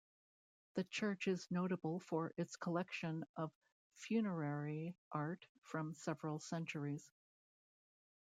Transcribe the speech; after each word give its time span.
The 0.73 0.83
church 0.85 1.27
is 1.27 1.51
notable 1.51 1.99
for 1.99 2.33
its 2.35 2.55
collection 2.55 3.23
of 3.37 3.51
funerary 3.93 4.95
art 5.11 5.45
from 5.61 5.93
several 5.93 6.39
centuries. 6.39 7.07